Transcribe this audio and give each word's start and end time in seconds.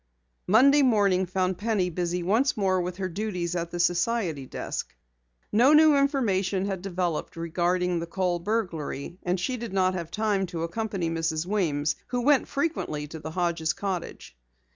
Monday 0.47 0.81
morning 0.81 1.27
found 1.27 1.59
Penny 1.59 1.91
busy 1.91 2.23
once 2.23 2.57
more 2.57 2.81
with 2.81 2.97
her 2.97 3.07
duties 3.07 3.55
at 3.55 3.69
the 3.69 3.79
society 3.79 4.47
desk. 4.47 4.95
No 5.51 5.73
new 5.73 5.95
information 5.95 6.65
had 6.65 6.81
developed 6.81 7.35
regarding 7.35 7.99
the 7.99 8.07
Kohl 8.07 8.39
burglary, 8.39 9.19
and 9.21 9.39
she 9.39 9.57
did 9.57 9.73
not 9.73 9.93
have 9.93 10.09
time 10.09 10.47
to 10.47 10.63
accompany 10.63 11.11
Mrs. 11.11 11.45
Weems 11.45 11.95
who 12.07 12.21
went 12.21 12.47
frequently 12.47 13.05
to 13.09 13.19
the 13.19 13.29
Hodges' 13.29 13.73
cottage. 13.73 14.35